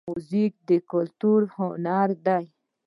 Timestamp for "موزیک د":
0.09-0.71